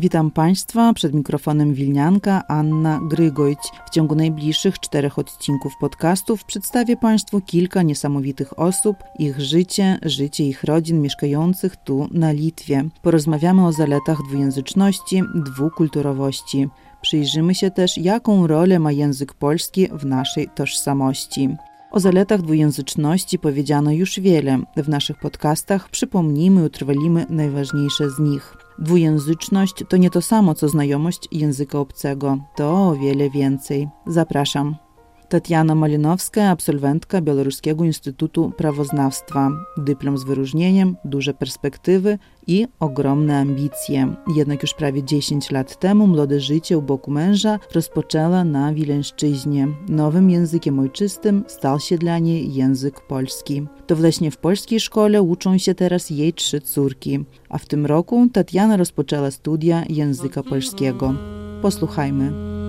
Witam 0.00 0.30
Państwa 0.30 0.92
przed 0.92 1.14
mikrofonem 1.14 1.74
Wilnianka 1.74 2.42
Anna 2.48 3.00
Grygojć. 3.02 3.58
W 3.86 3.90
ciągu 3.90 4.14
najbliższych 4.14 4.78
czterech 4.78 5.18
odcinków 5.18 5.72
podcastów 5.80 6.44
przedstawię 6.44 6.96
Państwu 6.96 7.40
kilka 7.40 7.82
niesamowitych 7.82 8.58
osób, 8.58 8.96
ich 9.18 9.40
życie, 9.40 9.98
życie 10.02 10.44
ich 10.44 10.64
rodzin 10.64 11.02
mieszkających 11.02 11.76
tu 11.76 12.08
na 12.10 12.32
Litwie. 12.32 12.84
Porozmawiamy 13.02 13.66
o 13.66 13.72
zaletach 13.72 14.18
dwujęzyczności, 14.28 15.22
dwukulturowości. 15.34 16.68
Przyjrzymy 17.02 17.54
się 17.54 17.70
też, 17.70 17.98
jaką 17.98 18.46
rolę 18.46 18.78
ma 18.78 18.92
język 18.92 19.34
polski 19.34 19.88
w 19.92 20.06
naszej 20.06 20.48
tożsamości. 20.48 21.56
O 21.90 22.00
zaletach 22.00 22.42
dwujęzyczności 22.42 23.38
powiedziano 23.38 23.92
już 23.92 24.20
wiele. 24.20 24.58
W 24.76 24.88
naszych 24.88 25.18
podcastach 25.18 25.88
przypomnimy 25.88 26.60
i 26.60 26.64
utrwalimy 26.64 27.26
najważniejsze 27.30 28.10
z 28.10 28.18
nich. 28.18 28.56
Dwujęzyczność 28.78 29.84
to 29.88 29.96
nie 29.96 30.10
to 30.10 30.22
samo 30.22 30.54
co 30.54 30.68
znajomość 30.68 31.28
języka 31.32 31.78
obcego, 31.78 32.38
to 32.56 32.88
o 32.88 32.96
wiele 32.96 33.30
więcej. 33.30 33.88
Zapraszam. 34.06 34.89
Tatiana 35.30 35.74
Malinowska, 35.74 36.48
absolwentka 36.48 37.20
Białoruskiego 37.20 37.84
Instytutu 37.84 38.52
Prawoznawstwa. 38.56 39.50
Dyplom 39.78 40.18
z 40.18 40.24
wyróżnieniem, 40.24 40.96
duże 41.04 41.34
perspektywy 41.34 42.18
i 42.46 42.66
ogromne 42.80 43.38
ambicje. 43.38 44.14
Jednak 44.36 44.62
już 44.62 44.74
prawie 44.74 45.04
10 45.04 45.50
lat 45.50 45.78
temu 45.78 46.06
młode 46.06 46.40
życie 46.40 46.78
u 46.78 46.82
boku 46.82 47.10
męża 47.10 47.58
rozpoczęła 47.74 48.44
na 48.44 48.74
Wileńszczyźnie. 48.74 49.68
Nowym 49.88 50.30
językiem 50.30 50.78
ojczystym 50.78 51.44
stał 51.46 51.80
się 51.80 51.98
dla 51.98 52.18
niej 52.18 52.54
język 52.54 53.00
polski. 53.00 53.66
To 53.86 53.96
właśnie 53.96 54.30
w 54.30 54.36
polskiej 54.36 54.80
szkole 54.80 55.22
uczą 55.22 55.58
się 55.58 55.74
teraz 55.74 56.10
jej 56.10 56.32
trzy 56.32 56.60
córki, 56.60 57.24
a 57.48 57.58
w 57.58 57.66
tym 57.66 57.86
roku 57.86 58.28
Tatiana 58.32 58.76
rozpoczęła 58.76 59.30
studia 59.30 59.84
języka 59.88 60.42
polskiego. 60.42 61.14
Posłuchajmy. 61.62 62.59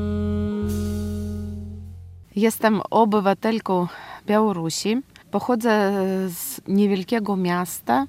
Jestem 2.36 2.82
obywatelką 2.90 3.88
Białorusi. 4.26 5.02
Pochodzę 5.32 5.92
z 6.30 6.62
niewielkiego 6.68 7.36
miasta, 7.36 8.06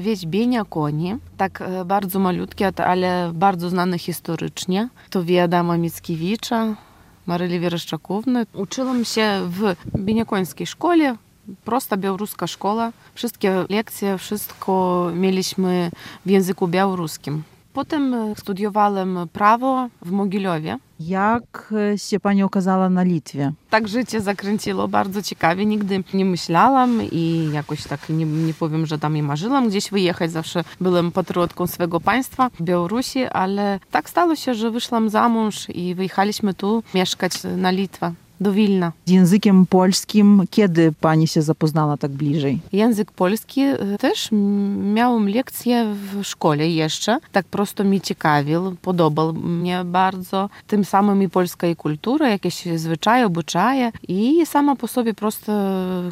wieś 0.00 0.26
Bienia 0.26 0.64
Koni, 0.64 1.16
tak 1.36 1.62
bardzo 1.86 2.18
malutkie, 2.18 2.72
ale 2.86 3.30
bardzo 3.34 3.70
znane 3.70 3.98
historycznie. 3.98 4.88
To 5.10 5.24
wie 5.24 5.42
Adama 5.42 5.76
Mickiewicza, 5.76 6.74
Maryli 7.26 7.60
Wiereszczakówny. 7.60 8.46
Uczyłam 8.54 9.04
się 9.04 9.40
w 9.42 9.74
bieniakońskiej 9.98 10.66
szkole, 10.66 11.16
prosta 11.64 11.96
białoruska 11.96 12.46
szkoła. 12.46 12.92
Wszystkie 13.14 13.64
lekcje, 13.68 14.18
wszystko 14.18 15.10
mieliśmy 15.14 15.90
w 16.26 16.30
języku 16.30 16.68
białoruskim. 16.68 17.42
Potem 17.76 18.16
studiowałem 18.36 19.18
prawo 19.32 19.88
w 20.02 20.10
Mogilowie. 20.10 20.78
Jak 21.00 21.74
się 21.96 22.20
pani 22.20 22.42
okazała 22.42 22.88
na 22.88 23.02
Litwie? 23.02 23.52
Tak 23.70 23.88
życie 23.88 24.20
zakręciło 24.20 24.88
bardzo 24.88 25.22
ciekawie. 25.22 25.66
Nigdy 25.66 26.04
nie 26.14 26.24
myślałam 26.24 27.02
i 27.12 27.50
jakoś 27.52 27.84
tak 27.84 28.08
nie, 28.08 28.24
nie 28.24 28.54
powiem, 28.54 28.86
że 28.86 28.98
tam 28.98 29.16
i 29.16 29.22
marzyłam 29.22 29.68
gdzieś 29.68 29.90
wyjechać. 29.90 30.30
Zawsze 30.30 30.64
byłem 30.80 31.12
patriotką 31.12 31.66
swego 31.66 32.00
państwa, 32.00 32.50
Białorusi, 32.60 33.24
ale 33.24 33.80
tak 33.90 34.10
stało 34.10 34.36
się, 34.36 34.54
że 34.54 34.70
wyszłam 34.70 35.10
za 35.10 35.28
mąż 35.28 35.68
i 35.68 35.94
wyjechaliśmy 35.94 36.54
tu 36.54 36.82
mieszkać 36.94 37.32
na 37.56 37.70
Litwę 37.70 38.12
do 38.40 38.52
Wilna. 38.52 38.92
Z 39.06 39.10
językiem 39.10 39.66
polskim 39.66 40.42
kiedy 40.50 40.92
pani 41.00 41.28
się 41.28 41.42
zapoznała 41.42 41.96
tak 41.96 42.10
bliżej? 42.10 42.60
Język 42.72 43.12
polski 43.12 43.62
też 43.98 44.28
miałam 44.94 45.28
lekcje 45.28 45.94
w 45.94 46.24
szkole 46.24 46.68
jeszcze. 46.68 47.18
Tak 47.32 47.46
prosto 47.46 47.84
mi 47.84 48.00
ciekawił, 48.00 48.76
podobał 48.82 49.32
mnie 49.32 49.84
bardzo. 49.84 50.48
Tym 50.66 50.84
samym 50.84 51.22
i 51.22 51.28
polska 51.28 51.66
i 51.66 51.76
kultura, 51.76 52.28
jakieś 52.28 52.64
zwyczaje, 52.76 53.26
obyczaje. 53.26 53.92
I 54.08 54.46
sama 54.46 54.76
po 54.76 54.88
sobie 54.88 55.14
prosto 55.14 55.52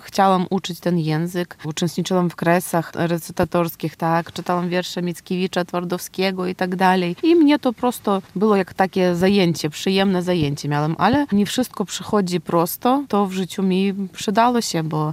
chciałam 0.03 0.47
uczyć 0.51 0.81
ten 0.81 0.99
język. 0.99 1.57
Uczestniczyłam 1.65 2.31
w 2.31 2.37
kresach 2.37 2.93
recytatorskich, 2.95 3.97
tak, 3.97 4.33
czytałam 4.33 4.69
wiersze 4.69 5.03
Mickiewicza, 5.03 5.65
Twardowskiego 5.65 6.47
i 6.47 6.55
tak 6.55 6.77
dalej. 6.77 7.17
I 7.23 7.37
mnie 7.37 7.59
to 7.59 7.73
prosto 7.73 8.23
było 8.37 8.57
jak 8.57 8.75
takie 8.75 9.15
zajęcie, 9.15 9.71
przyjemne 9.71 10.23
zajęcie 10.23 10.69
miałam, 10.69 10.95
ale 10.99 11.27
nie 11.33 11.47
wszystko 11.47 11.85
przychodzi 11.85 12.14
chodzi 12.15 12.41
prosto, 12.41 13.05
to 13.09 13.27
w 13.27 13.33
życiu 13.33 13.63
mi 13.63 13.95
przydało 14.13 14.61
się, 14.61 14.83
bo 14.83 15.13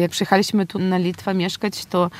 jak 0.00 0.10
przyjechaliśmy 0.10 0.66
tu 0.66 0.78
na 0.78 0.98
Litwę 0.98 1.34
mieszkać, 1.34 1.84
to 1.84 2.10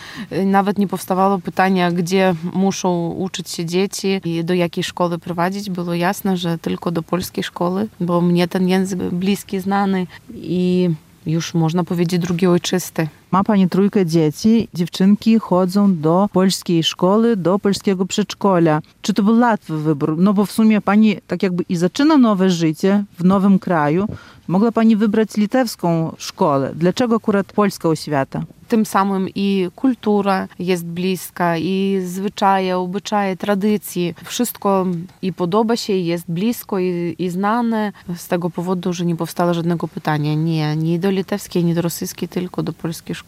nawet 0.47 0.79
nie 0.79 0.89
powstawało 0.89 1.39
pytania, 1.39 1.93
gdzie 1.93 2.35
muszą 2.53 3.09
uczyć 3.09 3.51
się 3.51 3.65
dzieci 3.65 4.21
i 4.25 4.45
do 4.45 4.55
jakiej 4.55 4.85
szkoły 4.85 5.19
prowadzić. 5.19 5.71
Było 5.71 5.95
jasne, 5.95 6.37
że 6.37 6.59
tylko 6.59 6.91
do 6.91 7.03
polskiej 7.03 7.45
szkoły, 7.45 7.89
bo 8.01 8.21
mnie 8.21 8.49
ten 8.49 8.69
język 8.69 8.99
bliski, 8.99 9.61
znany 9.61 10.07
i 10.35 10.91
już 11.27 11.55
można 11.55 11.85
powiedzieć 11.85 12.21
drugi 12.21 12.47
ojczysty. 12.47 13.09
Ma 13.33 13.45
pani 13.45 13.69
trójkę 13.69 14.07
dzieci, 14.07 14.69
dziewczynki 14.75 15.39
chodzą 15.39 16.01
do 16.01 16.29
polskiej 16.33 16.83
szkoły, 16.85 17.37
do 17.37 17.59
polskiego 17.59 18.07
przedszkola. 18.07 18.81
Czy 19.03 19.15
to 19.15 19.23
był 19.23 19.39
łatwy 19.41 19.79
wybór? 19.79 20.19
No 20.19 20.35
bo 20.35 20.47
w 20.47 20.53
sumie 20.53 20.81
pani 20.81 21.17
tak 21.27 21.43
jakby 21.43 21.65
i 21.69 21.77
zaczyna 21.77 22.19
nowe 22.19 22.51
życie 22.51 23.05
w 23.19 23.25
nowym 23.25 23.59
kraju. 23.59 24.07
Mogła 24.49 24.73
pani 24.73 24.97
wybrać 24.97 25.37
litewską 25.37 26.15
szkołę. 26.19 26.73
Dlaczego 26.75 27.17
akurat 27.17 27.53
polska 27.53 27.89
oświata? 27.89 28.43
Tym 28.69 28.87
samym 28.87 29.29
i 29.35 29.69
kultura 29.77 30.49
jest 30.59 30.85
bliska, 30.85 31.57
i 31.59 32.01
zwyczaje, 32.05 32.79
obyczaje, 32.79 33.37
tradycje. 33.37 34.15
Wszystko 34.25 34.87
i 35.23 35.33
podoba 35.33 35.77
się, 35.77 35.93
i 35.93 36.07
jest 36.07 36.25
blisko, 36.29 36.79
i, 36.79 37.17
i 37.19 37.31
znane. 37.31 37.93
Z 38.17 38.29
tego 38.29 38.51
powodu, 38.51 38.93
że 38.93 39.05
nie 39.05 39.17
powstało 39.17 39.55
żadnego 39.55 39.89
pytania. 39.89 40.35
Nie, 40.35 40.77
nie 40.77 40.99
do 40.99 41.11
litewskiej, 41.11 41.65
nie 41.65 41.75
do 41.75 41.83
rosyjskiej, 41.83 42.29
tylko 42.29 42.63
do 42.63 42.73
polskiej 42.73 43.15
szkoły. 43.15 43.22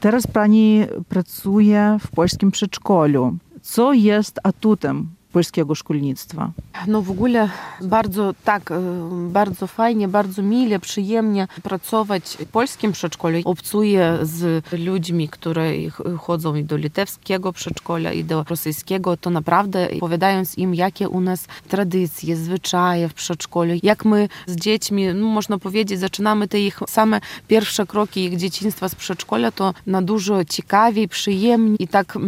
Teraz 0.00 0.26
pani 0.26 0.84
pracuje 1.08 1.98
w 2.00 2.08
polskim 2.08 2.50
przedszkolu. 2.50 3.36
Co 3.62 3.92
jest 3.92 4.40
atutem 4.42 5.08
polskiego 5.36 5.74
szkolnictwa? 5.74 6.50
No 6.86 7.02
w 7.02 7.10
ogóle 7.10 7.50
bardzo 7.82 8.34
tak, 8.44 8.72
bardzo 9.10 9.66
fajnie, 9.66 10.08
bardzo 10.08 10.42
mile, 10.42 10.78
przyjemnie 10.78 11.48
pracować 11.62 12.22
w 12.40 12.46
polskim 12.46 12.92
przedszkolu. 12.92 13.38
Obcuję 13.44 14.18
z 14.22 14.64
ludźmi, 14.72 15.28
które 15.28 15.72
chodzą 16.18 16.54
i 16.54 16.64
do 16.64 16.76
litewskiego 16.76 17.52
przedszkola, 17.52 18.12
i 18.12 18.24
do 18.24 18.44
rosyjskiego. 18.48 19.16
To 19.16 19.30
naprawdę 19.30 19.88
opowiadając 19.96 20.58
im, 20.58 20.74
jakie 20.74 21.08
u 21.08 21.20
nas 21.20 21.46
tradycje, 21.68 22.36
zwyczaje 22.36 23.08
w 23.08 23.14
przedszkolu, 23.14 23.72
jak 23.82 24.04
my 24.04 24.28
z 24.46 24.56
dziećmi, 24.56 25.06
no 25.14 25.26
można 25.26 25.58
powiedzieć, 25.58 26.00
zaczynamy 26.00 26.48
te 26.48 26.60
ich 26.60 26.80
same 26.88 27.20
pierwsze 27.48 27.86
kroki 27.86 28.24
ich 28.24 28.36
dzieciństwa 28.36 28.88
z 28.88 28.94
przedszkola, 28.94 29.50
to 29.50 29.74
na 29.86 30.02
dużo 30.02 30.44
ciekawiej, 30.44 31.08
przyjemniej 31.08 31.76
i 31.80 31.88
tak 31.88 32.18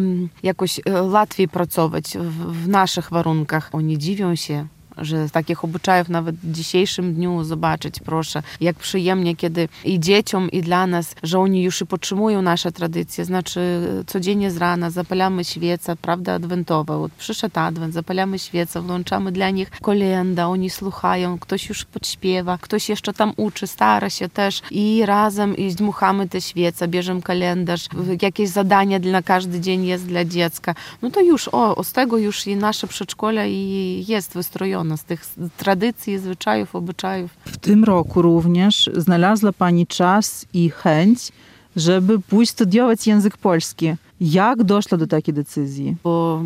jakoś 0.43 0.81
łatwiej 1.03 1.49
pracować 1.49 2.05
w, 2.19 2.65
w 2.65 2.69
naszych 2.69 2.98
naszych 2.99 3.11
warunkach. 3.13 3.71
Oni 3.73 3.99
dziwią 3.99 4.35
się, 4.35 4.67
że 5.01 5.31
takich 5.31 5.65
obyczajów 5.65 6.09
nawet 6.09 6.37
w 6.37 6.53
dzisiejszym 6.53 7.15
dniu 7.15 7.45
zobaczyć, 7.45 7.95
proszę, 8.05 8.43
jak 8.61 8.77
przyjemnie, 8.77 9.37
kiedy 9.37 9.69
i 9.85 10.01
dzieciom, 10.01 10.51
i 10.51 10.63
dla 10.63 10.87
nas, 10.87 11.15
że 11.23 11.39
oni 11.39 11.63
już 11.63 11.81
i 11.81 11.87
podtrzymują 11.87 12.43
nasze 12.43 12.73
tradycje, 12.73 13.25
znaczy 13.25 13.61
codziennie 14.07 14.51
z 14.51 14.57
rana 14.57 14.91
zapalamy 14.91 15.45
świecę, 15.45 15.97
prawda, 15.97 16.35
adwentowa, 16.35 16.95
przyszedł 17.19 17.61
adwent, 17.61 17.95
zapalamy 17.95 18.39
świecę, 18.39 18.81
włączamy 18.81 19.33
dla 19.33 19.51
nich 19.51 19.71
kolenda, 19.71 20.47
oni 20.47 20.71
słuchają, 20.71 21.39
ktoś 21.39 21.69
już 21.69 21.85
podśpiewa, 21.85 22.59
ktoś 22.59 22.89
jeszcze 22.89 23.13
tam 23.13 23.33
uczy, 23.37 23.67
stara 23.67 24.11
się 24.11 24.29
też 24.29 24.63
i 24.71 25.03
razem 25.07 25.57
i 25.57 25.75
dmuchamy 25.75 26.29
te 26.29 26.41
świece, 26.41 26.89
bierzemy 26.89 27.23
kalendarz, 27.23 27.89
jakieś 28.23 28.49
zadania 28.49 29.01
dla 29.01 29.23
każdy 29.23 29.61
dzień 29.61 29.85
jest 29.85 30.07
dla 30.07 30.25
dziecka, 30.25 30.75
no 31.03 31.11
to 31.11 31.21
już, 31.21 31.49
o, 31.53 31.85
z 31.85 31.93
tego 31.93 32.19
już 32.19 32.47
i 32.47 32.57
nasze 32.57 32.87
przedszkole 32.87 33.51
i 33.51 34.05
jest 34.09 34.35
wystrojone 34.35 34.88
z 34.97 35.05
tych 35.05 35.25
tradycji, 35.57 36.19
zwyczajów, 36.19 36.75
obyczajów. 36.75 37.31
W 37.45 37.57
tym 37.57 37.85
roku 37.85 38.23
również 38.23 38.91
znalazła 38.97 39.53
Pani 39.53 39.87
czas 39.87 40.47
i 40.53 40.71
chęć, 40.71 41.33
żeby 41.77 42.19
pójść 42.19 42.53
studiować 42.53 43.07
język 43.07 43.37
polski. 43.37 43.95
Jak 44.21 44.65
doszła 44.65 44.99
do 44.99 45.07
takiej 45.07 45.35
decyzji? 45.35 45.97
Bo 46.05 46.43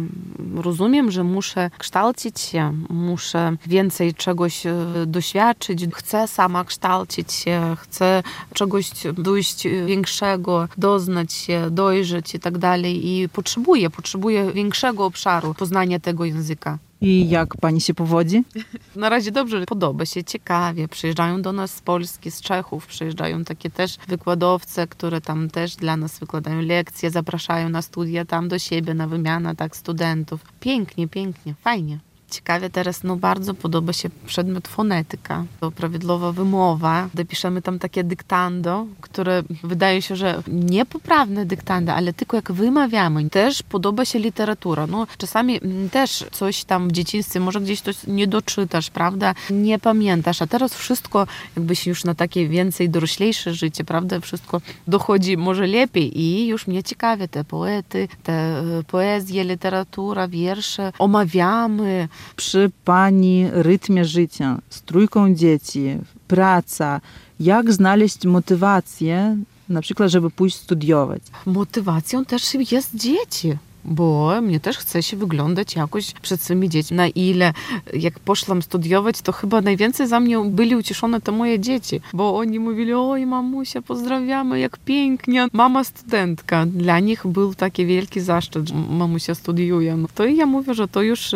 rozumiem, 0.54 1.10
że 1.10 1.24
muszę 1.24 1.70
kształcić 1.78 2.40
się, 2.40 2.72
muszę 2.90 3.56
więcej 3.66 4.14
czegoś 4.14 4.62
doświadczyć, 5.06 5.86
chcę 5.94 6.28
sama 6.28 6.64
kształcić 6.64 7.32
się, 7.32 7.76
chcę 7.78 8.22
czegoś 8.54 8.90
dojść 9.19 9.64
większego, 9.86 10.69
doznać 10.78 11.32
się, 11.32 11.70
dojrzeć 11.70 12.34
i 12.34 12.40
tak 12.40 12.58
dalej. 12.58 13.08
I 13.08 13.28
potrzebuję, 13.28 13.90
potrzebuję 13.90 14.52
większego 14.52 15.04
obszaru 15.04 15.54
poznania 15.54 16.00
tego 16.00 16.24
języka. 16.24 16.78
I 17.02 17.28
jak 17.28 17.56
pani 17.56 17.80
się 17.80 17.94
powodzi? 17.94 18.44
Na 18.96 19.08
razie 19.08 19.30
dobrze, 19.30 19.64
podoba 19.66 20.06
się, 20.06 20.24
ciekawie. 20.24 20.88
Przyjeżdżają 20.88 21.42
do 21.42 21.52
nas 21.52 21.74
z 21.74 21.80
Polski, 21.80 22.30
z 22.30 22.40
Czechów, 22.40 22.86
przyjeżdżają 22.86 23.44
takie 23.44 23.70
też 23.70 23.96
wykładowce, 24.08 24.86
które 24.86 25.20
tam 25.20 25.50
też 25.50 25.76
dla 25.76 25.96
nas 25.96 26.19
wykładają 26.19 26.60
lekcje, 26.60 27.10
zapraszają 27.10 27.62
na 27.69 27.82
studia 27.82 28.25
tam 28.25 28.49
do 28.49 28.59
siebie, 28.59 28.94
na 28.94 29.06
wymianę 29.06 29.56
tak 29.56 29.76
studentów. 29.76 30.44
Pięknie, 30.61 31.09
pięknie, 31.09 31.55
fajnie. 31.61 31.99
Ciekawie 32.32 32.70
teraz 32.70 33.02
no 33.05 33.17
bardzo 33.17 33.55
podoba 33.55 33.93
się 33.93 34.11
przedmiot 34.26 34.69
fonetyka, 34.69 35.44
to 35.61 35.70
prawidłowa 35.70 36.32
wymowa. 36.32 37.08
Dopiszemy 37.14 37.62
tam 37.62 37.79
takie 37.79 38.05
dyktando, 38.05 38.87
które 39.00 39.43
wydaje 39.64 40.02
się, 40.02 40.17
że 40.17 40.43
niepoprawne 40.49 41.46
dyktando, 41.46 41.94
ale 41.94 42.12
tylko 42.12 42.37
jak 42.37 42.52
wymawiamy. 42.52 43.31
Też 43.31 43.62
podoba 43.62 44.05
się 44.05 44.19
literatura. 44.19 44.87
No, 44.87 45.06
czasami 45.19 45.61
też 45.90 46.25
coś 46.31 46.64
tam 46.64 46.88
w 46.88 46.93
dzieciństwie, 46.93 47.40
może 47.40 47.61
gdzieś 47.61 47.81
coś 47.81 48.06
nie 48.06 48.26
doczytasz, 48.26 48.90
prawda? 48.90 49.34
Nie 49.50 49.79
pamiętasz, 49.79 50.43
a 50.43 50.46
teraz 50.46 50.75
wszystko 50.75 51.26
jakbyś 51.56 51.87
już 51.87 52.05
na 52.05 52.14
takie 52.14 52.49
więcej 52.49 52.90
doroślejsze 52.90 53.55
życie, 53.55 53.84
prawda? 53.84 54.20
Wszystko 54.20 54.61
dochodzi 54.87 55.37
może 55.37 55.67
lepiej 55.67 56.20
i 56.20 56.46
już 56.46 56.67
mnie 56.67 56.82
ciekawie 56.82 57.29
te 57.29 57.44
poety, 57.44 58.08
te 58.23 58.62
poezje, 58.87 59.44
literatura, 59.44 60.29
wiersze. 60.29 60.93
Omawiamy, 60.99 62.08
przy 62.36 62.70
pani 62.84 63.46
rytmie 63.52 64.04
życia, 64.04 64.58
z 64.70 64.82
trójką 64.82 65.34
dzieci, 65.34 65.98
praca, 66.28 67.00
jak 67.40 67.72
znaleźć 67.72 68.24
motywację, 68.24 69.36
na 69.69 69.80
przykład, 69.80 70.10
żeby 70.10 70.30
pójść 70.30 70.56
studiować? 70.56 71.22
Motywacją 71.46 72.24
też 72.24 72.54
jest 72.54 72.94
dzieci 72.94 73.58
bo 73.84 74.40
mnie 74.42 74.60
też 74.60 74.78
chce 74.78 75.02
się 75.02 75.16
wyglądać 75.16 75.76
jakoś 75.76 76.12
przed 76.12 76.42
swymi 76.42 76.69
dziećmi. 76.69 76.96
Na 76.96 77.08
ile, 77.08 77.52
jak 77.94 78.20
poszłam 78.20 78.62
studiować, 78.62 79.20
to 79.22 79.32
chyba 79.32 79.60
najwięcej 79.60 80.08
za 80.08 80.20
mnie 80.20 80.38
byli 80.38 80.76
ucieszone 80.76 81.20
to 81.20 81.32
moje 81.32 81.60
dzieci, 81.60 82.00
bo 82.12 82.36
oni 82.36 82.58
mówili, 82.58 82.92
oj 82.94 83.26
mamusia, 83.26 83.82
pozdrawiamy, 83.82 84.60
jak 84.60 84.78
pięknie, 84.78 85.46
mama 85.52 85.84
studentka. 85.84 86.66
Dla 86.66 87.00
nich 87.00 87.26
był 87.26 87.54
taki 87.54 87.86
wielki 87.86 88.20
zaszczyt, 88.20 88.69
że 88.69 88.74
mamusia 88.74 89.34
studiuje. 89.34 89.96
No 89.96 90.08
to 90.14 90.24
ja 90.24 90.46
mówię, 90.46 90.74
że 90.74 90.88
to 90.88 91.02
już 91.02 91.34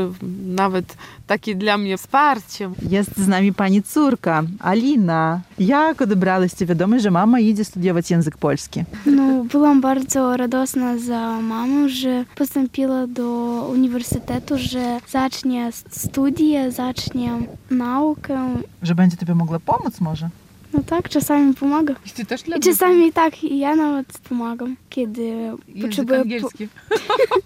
nawet 0.57 0.97
takie 1.27 1.55
dla 1.55 1.79
mnie 1.79 1.99
wsparcie. 1.99 2.71
Jest 2.91 3.17
z 3.17 3.29
nami 3.29 3.53
pani 3.53 3.83
córka, 3.83 4.43
Alina. 4.61 5.41
Jak 5.59 6.03
odebrałyście 6.03 6.67
wiadomość, 6.67 7.03
że 7.03 7.11
mama 7.11 7.41
idzie 7.41 7.65
studiować 7.65 8.11
język 8.11 8.37
polski? 8.37 8.85
No, 9.07 9.45
byłam 9.45 9.81
bardzo 9.81 10.37
radosna 10.37 10.99
za 10.99 11.41
mamę, 11.41 11.89
że 11.89 12.25
postąpiła 12.35 13.07
do 13.07 13.27
uniwersytetu, 13.73 14.55
że 14.59 15.01
zacznie 15.09 15.71
studia, 15.91 16.71
zacznie 16.71 17.31
naukę. 17.71 18.55
Że 18.83 18.95
będzie 18.95 19.17
tobie 19.17 19.35
mogła 19.35 19.61
pomóc 19.61 20.01
może? 20.01 20.29
No 20.73 20.83
tak, 20.87 21.09
czasami 21.09 21.55
pomaga. 21.55 21.95
I 22.07 22.11
ty 22.11 22.25
też 22.27 22.43
dla 22.43 22.57
I 22.57 22.61
czasami 22.61 23.13
tak, 23.13 23.45
i 23.45 23.59
ja 23.59 23.77
nawet 23.77 24.19
pomagam, 24.29 24.77
kiedy 24.91 25.23
Język 25.23 25.83
potrzebuję... 25.83 26.21
angielski. 26.21 26.69
Po... 26.89 26.95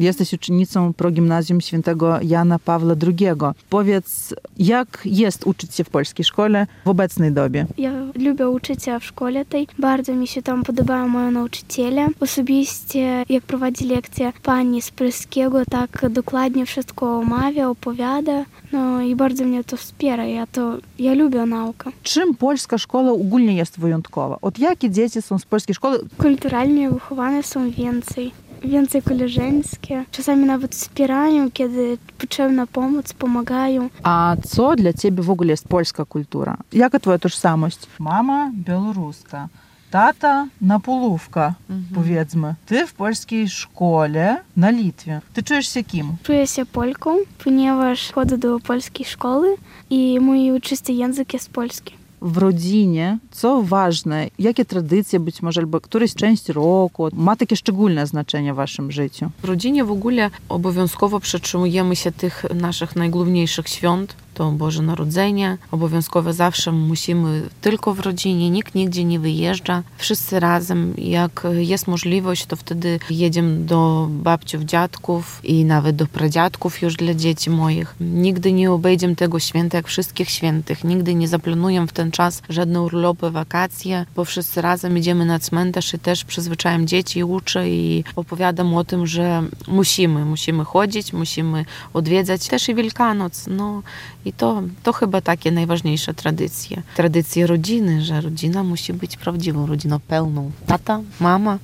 Jesteś 0.00 0.32
uczennicą 0.32 0.92
progimnazjum 0.92 1.60
świętego 1.60 2.18
Jana 2.22 2.58
Pawła 2.58 2.94
II. 3.06 3.28
Powiedz, 3.70 4.34
jak 4.58 5.00
jest 5.04 5.46
uczyć 5.46 5.74
się 5.74 5.84
w 5.84 5.90
polskiej 5.90 6.24
szkole 6.24 6.66
w 6.84 6.88
obecnej 6.88 7.32
dobie? 7.32 7.66
Ja 7.78 7.92
lubię 8.14 8.48
uczyć 8.48 8.84
się 8.84 9.00
w 9.00 9.04
szkole 9.04 9.44
tej. 9.44 9.68
Bardzo 9.78 10.14
mi 10.14 10.26
się 10.26 10.42
tam 10.42 10.62
podobają 10.62 11.08
moje 11.08 11.30
nauczyciele. 11.30 12.08
Osobiście, 12.20 13.24
jak 13.28 13.44
prowadzi 13.44 13.84
lekcje 13.84 14.32
pani 14.42 14.82
z 14.82 14.90
polskiego, 14.90 15.64
tak 15.70 16.10
dokładnie 16.10 16.66
wszystko 16.66 17.18
omawia, 17.18 17.68
opowiada. 17.68 18.44
No 18.72 19.02
i 19.02 19.16
bardzo 19.16 19.44
mnie 19.44 19.64
to 19.64 19.76
wspiera. 19.76 20.26
Ja 20.26 20.46
to, 20.46 20.78
ja 20.98 21.14
lubię 21.14 21.46
naukę. 21.46 21.90
Czym 22.02 22.34
polska 22.34 22.78
szkoła 22.78 23.12
ogólnie 23.12 23.56
jest 23.56 23.80
wyjątkowa? 23.80 24.38
Od 24.42 24.58
jakie 24.58 24.90
dzieci 24.90 25.22
są 25.22 25.38
z 25.38 25.44
polskiej 25.44 25.74
szkoły? 25.74 25.98
Kulturalnie 26.18 26.90
wychowane 26.90 27.42
są 27.42 27.70
więcej 27.70 28.32
więcej 28.64 29.02
koleżeńskie. 29.02 30.04
Czasami 30.10 30.44
nawet 30.46 30.74
wspierają, 30.74 31.50
kiedy 31.50 31.98
potrzebna 32.18 32.66
pomoc, 32.66 33.12
pomagają. 33.12 33.88
A 34.02 34.36
co 34.48 34.76
dla 34.76 34.92
ciebie 34.92 35.22
w 35.22 35.30
ogóle 35.30 35.50
jest 35.50 35.68
polska 35.68 36.04
kultura? 36.04 36.56
Jaka 36.72 37.00
twoja 37.00 37.18
tożsamość? 37.18 37.78
Mama 37.98 38.50
białoruska. 38.54 39.48
Tata 39.90 40.46
napolówka, 40.60 41.54
mhm. 41.70 41.94
powiedzmy. 41.94 42.54
Ty 42.66 42.86
w 42.86 42.92
polskiej 42.94 43.48
szkole 43.48 44.36
na 44.56 44.70
Litwie. 44.70 45.20
Ty 45.32 45.42
czujesz 45.42 45.68
się 45.68 45.84
kim? 45.84 46.12
Czuję 46.22 46.46
się 46.46 46.66
Polką, 46.66 47.16
ponieważ 47.44 48.12
chodzę 48.12 48.38
do 48.38 48.60
polskiej 48.60 49.06
szkoły 49.06 49.56
i 49.90 50.20
mój 50.20 50.60
czysty 50.60 50.92
język 50.92 51.32
jest 51.32 51.50
polski 51.50 52.00
w 52.22 52.36
rodzinie, 52.36 53.18
co 53.30 53.62
ważne, 53.62 54.28
jakie 54.38 54.64
tradycje 54.64 55.20
być 55.20 55.42
może, 55.42 55.60
albo 55.60 55.80
któraś 55.80 56.14
część 56.14 56.48
roku 56.48 57.08
ma 57.12 57.36
takie 57.36 57.56
szczególne 57.56 58.06
znaczenie 58.06 58.52
w 58.52 58.56
waszym 58.56 58.92
życiu? 58.92 59.30
W 59.42 59.44
rodzinie 59.44 59.84
w 59.84 59.90
ogóle 59.90 60.30
obowiązkowo 60.48 61.20
przetrzymujemy 61.20 61.96
się 61.96 62.12
tych 62.12 62.44
naszych 62.54 62.96
najgłówniejszych 62.96 63.68
świąt, 63.68 64.16
to 64.34 64.50
Boże 64.50 64.82
Narodzenie. 64.82 65.58
Obowiązkowo 65.70 66.32
zawsze 66.32 66.72
musimy 66.72 67.48
tylko 67.60 67.94
w 67.94 68.00
rodzinie, 68.00 68.50
nikt 68.50 68.74
nigdzie 68.74 69.04
nie 69.04 69.18
wyjeżdża. 69.18 69.82
Wszyscy 69.98 70.40
razem, 70.40 70.94
jak 70.98 71.46
jest 71.58 71.86
możliwość, 71.86 72.46
to 72.46 72.56
wtedy 72.56 72.98
jedziemy 73.10 73.56
do 73.64 74.08
babciów, 74.10 74.62
dziadków 74.62 75.40
i 75.44 75.64
nawet 75.64 75.96
do 75.96 76.06
pradziadków 76.06 76.82
już 76.82 76.96
dla 76.96 77.14
dzieci 77.14 77.50
moich. 77.50 77.94
Nigdy 78.00 78.52
nie 78.52 78.72
obejdziemy 78.72 79.16
tego 79.16 79.38
święta 79.38 79.78
jak 79.78 79.86
wszystkich 79.88 80.30
świętych. 80.30 80.84
Nigdy 80.84 81.14
nie 81.14 81.28
zaplanujemy 81.28 81.86
w 81.86 81.92
ten 81.92 82.10
czas 82.10 82.42
żadne 82.48 82.82
urlopy, 82.82 83.30
wakacje, 83.30 84.06
bo 84.16 84.24
wszyscy 84.24 84.62
razem 84.62 84.98
idziemy 84.98 85.24
na 85.24 85.38
cmentarz 85.38 85.94
i 85.94 85.98
też 85.98 86.24
przyzwyczajam 86.24 86.86
dzieci 86.86 87.24
uczę 87.24 87.70
i 87.70 88.04
opowiadam 88.16 88.74
o 88.74 88.84
tym, 88.84 89.06
że 89.06 89.42
musimy, 89.68 90.24
musimy 90.24 90.64
chodzić, 90.64 91.12
musimy 91.12 91.64
odwiedzać 91.94 92.48
też 92.48 92.68
i 92.68 92.74
Wielkanoc. 92.74 93.44
No 93.50 93.82
i 94.24 94.29
to, 94.32 94.62
to 94.82 94.92
chyba 94.92 95.20
takie 95.20 95.50
najważniejsze 95.50 96.14
tradycje. 96.14 96.82
Tradycje 96.96 97.46
rodziny, 97.46 98.02
że 98.02 98.20
rodzina 98.20 98.64
musi 98.64 98.92
być 98.92 99.16
prawdziwą 99.16 99.66
rodziną, 99.66 100.00
pełną. 100.00 100.50
Tata, 100.66 101.00
mama, 101.20 101.58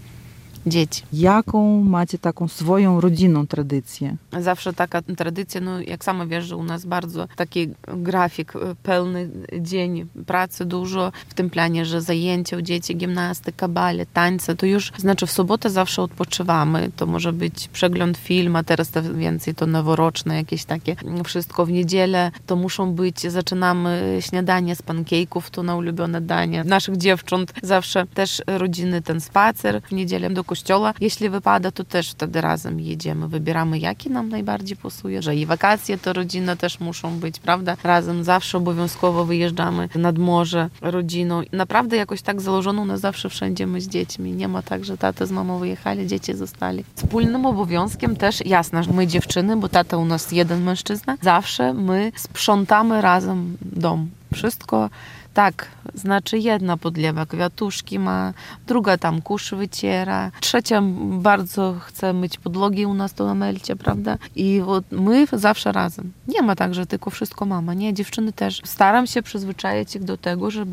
dzieci. 0.66 1.02
Jaką 1.12 1.80
macie 1.84 2.18
taką 2.18 2.48
swoją 2.48 3.00
rodzinną 3.00 3.46
tradycję? 3.46 4.16
Zawsze 4.40 4.72
taka 4.72 5.02
tradycja, 5.02 5.60
no 5.60 5.80
jak 5.80 6.04
sama 6.04 6.26
wiesz, 6.26 6.44
że 6.44 6.56
u 6.56 6.62
nas 6.64 6.84
bardzo 6.84 7.28
taki 7.36 7.68
grafik, 7.86 8.56
e, 8.56 8.58
pełny 8.82 9.28
dzień 9.60 10.06
pracy 10.26 10.64
dużo, 10.64 11.12
w 11.28 11.34
tym 11.34 11.50
planie, 11.50 11.84
że 11.84 12.00
zajęcia 12.00 12.56
u 12.56 12.62
dzieci, 12.62 12.96
gimnastyka, 12.96 13.68
bale, 13.68 14.06
tańce, 14.06 14.56
to 14.56 14.66
już 14.66 14.92
znaczy 14.98 15.26
w 15.26 15.32
sobotę 15.32 15.70
zawsze 15.70 16.02
odpoczywamy, 16.02 16.90
to 16.96 17.06
może 17.06 17.32
być 17.32 17.68
przegląd 17.68 18.16
film, 18.16 18.56
a 18.56 18.62
teraz 18.62 18.90
to 18.90 19.02
więcej 19.02 19.54
to 19.54 19.66
noworoczne 19.66 20.37
jakieś 20.37 20.64
takie, 20.64 20.96
wszystko 21.25 21.66
w 21.66 21.70
niedzielę, 21.70 22.30
to 22.46 22.56
muszą 22.56 22.92
być, 22.92 23.20
zaczynamy 23.20 24.18
śniadanie 24.20 24.76
z 24.76 24.82
pankejków, 24.82 25.50
to 25.50 25.62
na 25.62 25.76
ulubione 25.76 26.20
danie 26.20 26.64
naszych 26.64 26.96
dziewcząt, 26.96 27.52
zawsze 27.62 28.06
też 28.06 28.42
rodziny 28.46 29.02
ten 29.02 29.20
spacer 29.20 29.82
w 29.82 29.92
niedzielę 29.92 30.30
do 30.30 30.44
kościoła 30.44 30.55
kościoła. 30.56 30.94
Jeśli 31.00 31.28
wypada, 31.28 31.70
to 31.70 31.84
też 31.84 32.10
wtedy 32.10 32.40
razem 32.40 32.80
jedziemy. 32.80 33.28
Wybieramy, 33.28 33.78
jaki 33.78 34.10
nam 34.10 34.28
najbardziej 34.28 34.76
pasuje, 34.76 35.22
że 35.22 35.36
i 35.36 35.46
wakacje 35.46 35.98
to 35.98 36.12
rodzina 36.12 36.56
też 36.56 36.80
muszą 36.80 37.18
być, 37.18 37.38
prawda? 37.38 37.76
Razem 37.84 38.25
zawsze 38.25 38.58
obowiązkowo 38.58 39.25
wyjeżdżamy 39.25 39.88
nad 39.94 40.18
morze 40.18 40.70
rodziną. 40.80 41.42
Naprawdę 41.52 41.96
jakoś 41.96 42.22
tak 42.22 42.40
założono 42.40 42.84
nas 42.84 43.00
zawsze 43.00 43.28
wszędzie 43.28 43.66
my 43.66 43.80
z 43.80 43.88
dziećmi. 43.88 44.32
Nie 44.32 44.48
ma 44.48 44.62
tak, 44.62 44.84
że 44.84 44.98
tata 44.98 45.26
z 45.26 45.30
mamą 45.30 45.58
wyjechali, 45.58 46.06
dzieci 46.06 46.34
zostali. 46.34 46.84
Wspólnym 46.94 47.46
obowiązkiem 47.46 48.16
też, 48.16 48.46
jasne, 48.46 48.84
że 48.84 48.92
my 48.92 49.06
dziewczyny, 49.06 49.56
bo 49.56 49.68
tata 49.68 49.96
u 49.96 50.04
nas 50.04 50.32
jeden 50.32 50.62
mężczyzna, 50.62 51.16
zawsze 51.22 51.75
my 51.75 52.12
sprzątamy 52.16 53.00
razem 53.00 53.56
dom. 53.62 54.08
Wszystko 54.34 54.90
tak, 55.37 55.69
znaczy 55.95 56.38
jedna 56.38 56.76
podlewa 56.76 57.26
kwiatuszki 57.26 57.99
ma, 57.99 58.33
druga 58.66 58.99
tam 58.99 59.23
kurz 59.23 59.55
wyciera, 59.55 60.31
trzecia 60.40 60.83
bardzo 61.11 61.76
chce 61.81 62.12
myć 62.12 62.38
podłogi 62.38 62.87
u 62.87 62.95
nas 62.95 63.14
to 63.14 63.26
na 63.26 63.35
melcie, 63.35 63.76
prawda? 63.76 64.19
I 64.37 64.62
my 64.90 65.26
zawsze 65.33 65.73
razem. 65.73 66.12
Nie 66.28 66.43
ma 66.43 66.57
tak, 66.57 66.75
że 66.75 66.87
tylko 66.87 67.11
wszystko 67.11 67.47
mama, 67.47 67.75
nie, 67.75 67.95
dziewczyny 67.95 68.33
też. 68.33 68.62
Staram 68.64 69.07
się 69.07 69.23
przyzwyczaić 69.23 69.97
ich 69.97 70.05
do 70.05 70.16
tego, 70.16 70.50
że 70.50 70.64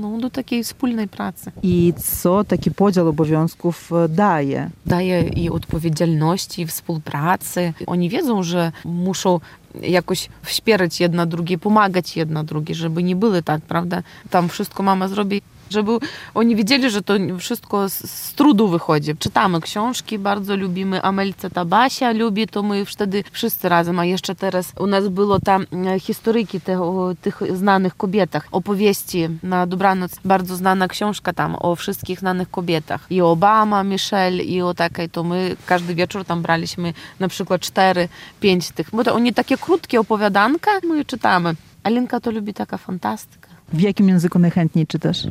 no, 0.00 0.18
do 0.18 0.30
takiej 0.30 0.64
wspólnej 0.64 1.08
pracy. 1.08 1.52
I 1.62 1.92
co 1.98 2.44
taki 2.44 2.70
podział 2.70 3.08
obowiązków 3.08 3.92
e, 3.92 4.08
daje? 4.08 4.70
Daje 4.86 5.28
i 5.28 5.50
odpowiedzialności, 5.50 6.62
i 6.62 6.66
współpracy. 6.66 7.72
Oni 7.86 8.08
wiedzą, 8.08 8.42
że 8.42 8.72
muszą 8.84 9.40
jakoś 9.82 10.28
wspierać 10.42 11.00
jedna 11.00 11.26
drugiej, 11.26 11.58
pomagać 11.58 12.16
jedna 12.16 12.44
drugiej, 12.44 12.74
żeby 12.74 13.02
nie 13.02 13.16
były 13.16 13.42
tak, 13.42 13.62
prawda? 13.62 14.02
Tam 14.30 14.48
wszystko 14.48 14.82
mama 14.82 15.08
zrobi 15.08 15.42
żeby 15.70 15.98
oni 16.34 16.56
wiedzieli, 16.56 16.90
że 16.90 17.02
to 17.02 17.14
wszystko 17.38 17.88
z, 17.88 18.10
z 18.10 18.34
trudu 18.34 18.68
wychodzi. 18.68 19.16
Czytamy 19.18 19.60
książki, 19.60 20.18
bardzo 20.18 20.56
lubimy 20.56 21.02
Amelce 21.02 21.50
Tabasia 21.50 22.12
lubi, 22.12 22.46
to 22.46 22.62
my 22.62 22.84
wtedy 22.84 23.24
wszyscy 23.30 23.68
razem, 23.68 23.98
a 23.98 24.04
jeszcze 24.04 24.34
teraz 24.34 24.72
u 24.78 24.86
nas 24.86 25.08
było 25.08 25.40
tam 25.40 25.66
historyki 26.00 26.60
te, 26.60 26.82
o 26.82 27.14
tych 27.22 27.56
znanych 27.56 27.96
kobietach, 27.96 28.48
opowieści 28.52 29.28
na 29.42 29.66
dobranoc, 29.66 30.12
bardzo 30.24 30.56
znana 30.56 30.88
książka 30.88 31.32
tam 31.32 31.56
o 31.60 31.76
wszystkich 31.76 32.18
znanych 32.18 32.50
kobietach. 32.50 33.06
I 33.10 33.20
Obama, 33.20 33.84
Michelle 33.84 34.42
i 34.42 34.62
o 34.62 34.74
takiej, 34.74 35.10
to 35.10 35.24
my 35.24 35.56
każdy 35.66 35.94
wieczór 35.94 36.24
tam 36.24 36.42
braliśmy 36.42 36.94
na 37.20 37.28
przykład 37.28 37.60
cztery, 37.60 38.08
pięć 38.40 38.70
tych, 38.70 38.90
bo 38.92 39.04
to 39.04 39.14
oni 39.14 39.34
takie 39.34 39.56
krótkie 39.56 40.00
opowiadanka, 40.00 40.70
my 40.88 41.04
czytamy. 41.04 41.54
Alinka 41.82 42.20
to 42.20 42.30
lubi 42.30 42.54
taka 42.54 42.78
fantastyka. 42.78 43.53
W 43.72 43.80
jakim 43.80 44.08
języku 44.08 44.38
najchętniej 44.38 44.86
czytasz? 44.86 45.22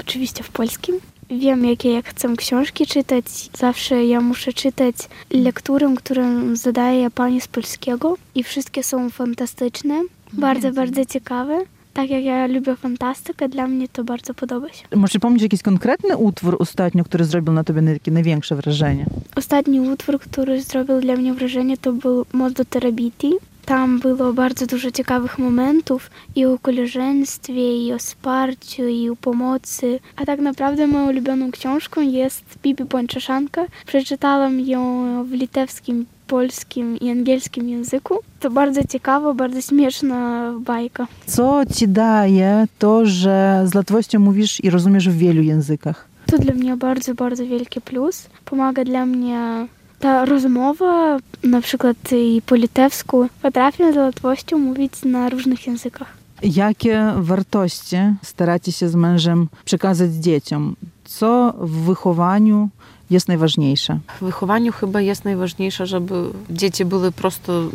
Oczywiście 0.00 0.42
w 0.42 0.50
polskim. 0.50 0.96
Wiem, 1.30 1.64
jakie 1.64 1.92
ja 1.92 2.02
chcę 2.02 2.36
książki 2.36 2.86
czytać. 2.86 3.24
Zawsze 3.58 4.04
ja 4.04 4.20
muszę 4.20 4.52
czytać 4.52 4.96
lekturę, 5.30 5.94
którą 5.96 6.56
zadaje 6.56 7.10
pani 7.10 7.40
z 7.40 7.48
polskiego 7.48 8.16
i 8.34 8.42
wszystkie 8.44 8.82
są 8.82 9.10
fantastyczne, 9.10 10.02
bardzo, 10.32 10.72
bardzo 10.72 11.04
ciekawe. 11.04 11.58
Tak 11.92 12.10
jak 12.10 12.24
ja 12.24 12.46
lubię 12.46 12.76
fantastykę, 12.76 13.48
dla 13.48 13.68
mnie 13.68 13.88
to 13.88 14.04
bardzo 14.04 14.34
podoba 14.34 14.68
się. 14.72 14.84
Możesz 14.96 15.18
pomnieć 15.20 15.42
jakiś 15.42 15.62
konkretny 15.62 16.16
utwór 16.16 16.56
ostatnio, 16.58 17.04
który 17.04 17.24
zrobił 17.24 17.52
na 17.52 17.64
tobie 17.64 17.82
takie 17.82 18.10
największe 18.10 18.56
wrażenie? 18.56 19.06
Ostatni 19.36 19.80
utwór, 19.80 20.20
który 20.20 20.62
zrobił 20.62 21.00
dla 21.00 21.16
mnie 21.16 21.34
wrażenie, 21.34 21.76
to 21.76 21.92
był 21.92 22.26
Most 22.32 22.54
do 22.54 22.64
Terabiti. 22.64 23.32
Tam 23.70 24.00
było 24.00 24.32
bardzo 24.32 24.66
dużo 24.66 24.90
ciekawych 24.90 25.38
momentów 25.38 26.10
i 26.36 26.46
o 26.46 26.58
koleżeństwie, 26.58 27.86
i 27.86 27.92
o 27.92 27.98
wsparciu, 27.98 28.88
i 28.88 29.10
o 29.10 29.16
pomocy. 29.16 30.00
A 30.16 30.26
tak 30.26 30.40
naprawdę 30.40 30.86
moją 30.86 31.08
ulubioną 31.08 31.50
książką 31.50 32.00
jest 32.00 32.44
Bibi 32.62 32.84
Bączeszanka. 32.84 33.66
Przeczytałam 33.86 34.60
ją 34.60 35.24
w 35.24 35.32
litewskim, 35.32 36.06
polskim 36.26 36.96
i 36.96 37.10
angielskim 37.10 37.68
języku. 37.68 38.18
To 38.40 38.50
bardzo 38.50 38.80
ciekawa, 38.84 39.34
bardzo 39.34 39.60
śmieszna 39.60 40.52
bajka. 40.60 41.06
Co 41.26 41.62
ci 41.74 41.88
daje 41.88 42.66
to, 42.78 43.06
że 43.06 43.62
z 43.66 43.74
łatwością 43.74 44.18
mówisz 44.18 44.64
i 44.64 44.70
rozumiesz 44.70 45.08
w 45.08 45.18
wielu 45.18 45.42
językach? 45.42 46.08
To 46.26 46.38
dla 46.38 46.54
mnie 46.54 46.76
bardzo, 46.76 47.14
bardzo 47.14 47.46
wielki 47.46 47.80
plus. 47.80 48.26
Pomaga 48.44 48.84
dla 48.84 49.06
mnie 49.06 49.66
ta 50.00 50.24
rozmowa, 50.24 51.18
na 51.42 51.60
przykład 51.60 51.96
i 52.12 52.42
po 52.46 52.54
litewsku, 52.54 53.28
potrafię 53.42 53.92
z 53.92 53.96
łatwością 53.96 54.58
mówić 54.58 54.92
na 55.04 55.28
różnych 55.28 55.66
językach. 55.66 56.20
Jakie 56.42 57.12
wartości 57.16 57.96
staracie 58.22 58.72
się 58.72 58.88
z 58.88 58.94
mężem 58.94 59.48
przekazać 59.64 60.10
dzieciom? 60.12 60.76
Co 61.04 61.54
w 61.58 61.70
wychowaniu 61.70 62.68
jest 63.10 63.28
najważniejsze? 63.28 63.98
W 64.20 64.24
wychowaniu 64.24 64.72
chyba 64.72 65.00
jest 65.00 65.24
najważniejsze, 65.24 65.86
żeby 65.86 66.14
dzieci 66.50 66.84
były 66.84 67.12
prosto, 67.12 67.68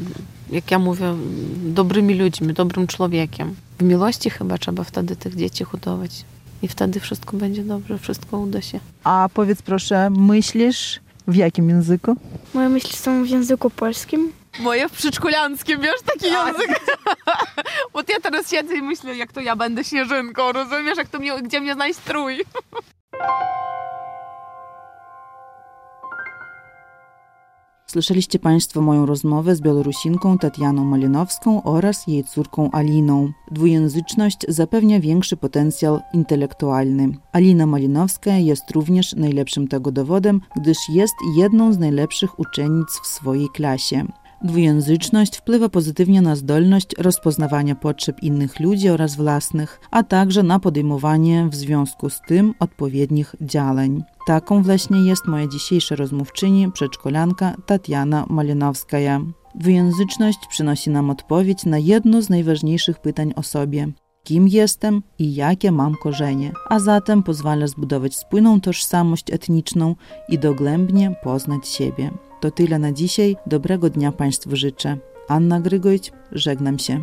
jak 0.51 0.71
ja 0.71 0.79
mówię, 0.79 1.13
dobrymi 1.65 2.13
ludźmi, 2.13 2.53
dobrym 2.53 2.87
człowiekiem. 2.87 3.55
W 3.79 3.83
miłości 3.83 4.29
chyba 4.29 4.57
trzeba 4.57 4.83
wtedy 4.83 5.15
tych 5.15 5.35
dzieci 5.35 5.63
hodować. 5.63 6.25
I 6.61 6.67
wtedy 6.67 6.99
wszystko 6.99 7.37
będzie 7.37 7.63
dobrze, 7.63 7.97
wszystko 7.97 8.39
uda 8.39 8.61
się. 8.61 8.79
A 9.03 9.29
powiedz 9.33 9.61
proszę, 9.61 10.09
myślisz 10.09 10.99
w 11.27 11.35
jakim 11.35 11.69
języku? 11.69 12.15
Moje 12.53 12.69
myśli 12.69 12.97
są 12.97 13.23
w 13.23 13.27
języku 13.27 13.69
polskim. 13.69 14.31
Moje 14.59 14.89
w 14.89 14.91
przedszkolanskim, 14.91 15.81
wiesz, 15.81 16.01
taki 16.05 16.25
język. 16.25 16.79
Bo 17.93 17.99
ja 17.99 18.19
teraz 18.23 18.49
siedzę 18.49 18.75
i 18.75 18.81
myślę, 18.81 19.15
jak 19.15 19.31
to 19.31 19.41
ja 19.41 19.55
będę 19.55 19.83
śnieżynką, 19.83 20.51
rozumiesz, 20.51 20.97
jak 20.97 21.07
to 21.07 21.19
mnie, 21.19 21.41
gdzie 21.41 21.61
mnie 21.61 21.73
znaleźć 21.73 21.99
strój. 21.99 22.43
Słyszeliście 27.95 28.39
Państwo 28.39 28.81
moją 28.81 29.05
rozmowę 29.05 29.55
z 29.55 29.61
Białorusinką 29.61 30.37
Tatianą 30.37 30.85
Malinowską 30.85 31.63
oraz 31.63 32.07
jej 32.07 32.23
córką 32.23 32.69
Aliną. 32.71 33.31
Dwujęzyczność 33.51 34.37
zapewnia 34.47 34.99
większy 34.99 35.37
potencjał 35.37 35.99
intelektualny. 36.13 37.17
Alina 37.31 37.65
Malinowska 37.65 38.31
jest 38.31 38.71
również 38.71 39.13
najlepszym 39.13 39.67
tego 39.67 39.91
dowodem, 39.91 40.41
gdyż 40.55 40.77
jest 40.89 41.13
jedną 41.37 41.73
z 41.73 41.77
najlepszych 41.77 42.39
uczennic 42.39 42.87
w 43.03 43.07
swojej 43.07 43.49
klasie. 43.49 44.05
Dwujęzyczność 44.43 45.37
wpływa 45.37 45.69
pozytywnie 45.69 46.21
na 46.21 46.35
zdolność 46.35 46.87
rozpoznawania 46.97 47.75
potrzeb 47.75 48.23
innych 48.23 48.59
ludzi 48.59 48.89
oraz 48.89 49.15
własnych, 49.15 49.79
a 49.91 50.03
także 50.03 50.43
na 50.43 50.59
podejmowanie 50.59 51.47
w 51.51 51.55
związku 51.55 52.09
z 52.09 52.21
tym 52.27 52.53
odpowiednich 52.59 53.35
działań. 53.41 54.03
Taką 54.27 54.63
właśnie 54.63 54.99
jest 55.05 55.25
moja 55.25 55.47
dzisiejsza 55.47 55.95
rozmówczyni, 55.95 56.71
przedszkolanka 56.71 57.55
Tatiana 57.65 58.25
Malinowskaja. 58.29 59.21
Dwujęzyczność 59.55 60.39
przynosi 60.49 60.89
nam 60.89 61.09
odpowiedź 61.09 61.65
na 61.65 61.77
jedno 61.77 62.21
z 62.21 62.29
najważniejszych 62.29 62.99
pytań 62.99 63.33
o 63.35 63.43
sobie. 63.43 63.87
Kim 64.25 64.47
jestem 64.47 65.01
i 65.19 65.35
jakie 65.35 65.71
mam 65.71 65.95
korzenie, 65.95 66.51
a 66.69 66.79
zatem 66.79 67.23
pozwala 67.23 67.67
zbudować 67.67 68.15
spójną 68.15 68.61
tożsamość 68.61 69.31
etniczną 69.31 69.95
i 70.29 70.39
dogłębnie 70.39 71.15
poznać 71.23 71.67
siebie. 71.67 72.11
To 72.41 72.51
tyle 72.51 72.79
na 72.79 72.91
dzisiaj. 72.91 73.35
Dobrego 73.45 73.89
dnia 73.89 74.11
Państwu 74.11 74.55
życzę. 74.55 74.97
Anna 75.27 75.59
Grygojć, 75.59 76.11
żegnam 76.31 76.79
się. 76.79 77.01